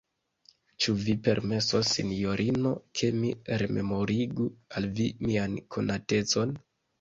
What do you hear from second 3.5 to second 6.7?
rememorigu al vi mian konatecon?